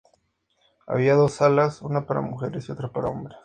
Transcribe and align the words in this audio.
Había 0.87 1.13
dos 1.13 1.33
salas, 1.33 1.83
una 1.83 2.07
para 2.07 2.21
mujeres 2.21 2.67
y 2.67 2.71
otra 2.71 2.87
para 2.91 3.09
hombres. 3.09 3.37